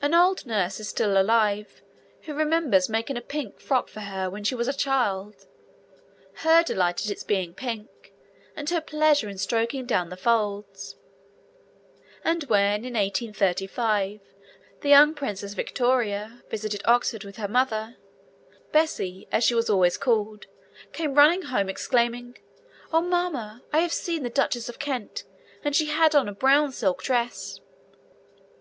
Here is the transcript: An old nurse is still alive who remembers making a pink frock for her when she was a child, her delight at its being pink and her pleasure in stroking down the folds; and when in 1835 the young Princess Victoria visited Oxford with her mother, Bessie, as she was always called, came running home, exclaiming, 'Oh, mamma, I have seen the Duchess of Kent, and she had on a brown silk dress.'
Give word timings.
An 0.00 0.14
old 0.14 0.46
nurse 0.46 0.78
is 0.78 0.88
still 0.88 1.20
alive 1.20 1.82
who 2.22 2.34
remembers 2.34 2.88
making 2.88 3.16
a 3.16 3.20
pink 3.20 3.58
frock 3.60 3.88
for 3.88 3.98
her 3.98 4.30
when 4.30 4.44
she 4.44 4.54
was 4.54 4.68
a 4.68 4.72
child, 4.72 5.44
her 6.44 6.62
delight 6.62 7.04
at 7.04 7.10
its 7.10 7.24
being 7.24 7.52
pink 7.52 8.12
and 8.54 8.70
her 8.70 8.80
pleasure 8.80 9.28
in 9.28 9.38
stroking 9.38 9.86
down 9.86 10.08
the 10.08 10.16
folds; 10.16 10.94
and 12.22 12.44
when 12.44 12.84
in 12.84 12.94
1835 12.94 14.20
the 14.82 14.88
young 14.88 15.14
Princess 15.16 15.54
Victoria 15.54 16.44
visited 16.48 16.82
Oxford 16.84 17.24
with 17.24 17.34
her 17.34 17.48
mother, 17.48 17.96
Bessie, 18.70 19.26
as 19.32 19.42
she 19.42 19.56
was 19.56 19.68
always 19.68 19.96
called, 19.96 20.46
came 20.92 21.16
running 21.16 21.42
home, 21.42 21.68
exclaiming, 21.68 22.38
'Oh, 22.92 23.00
mamma, 23.00 23.64
I 23.72 23.80
have 23.80 23.92
seen 23.92 24.22
the 24.22 24.30
Duchess 24.30 24.68
of 24.68 24.78
Kent, 24.78 25.24
and 25.64 25.74
she 25.74 25.86
had 25.86 26.14
on 26.14 26.28
a 26.28 26.32
brown 26.32 26.70
silk 26.70 27.02
dress.' 27.02 27.58